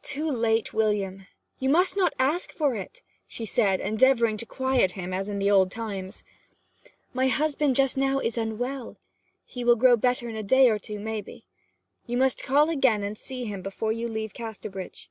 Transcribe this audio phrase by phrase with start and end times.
[0.00, 1.26] 'Too late, William;
[1.58, 6.22] you must not ask it,' said she, endeavouring to quiet him as in old times.
[7.12, 8.96] 'My husband just now is unwell.
[9.44, 11.44] He will grow better in a day or two, maybe.
[12.06, 15.10] You must call again and see him before you leave Casterbridge.'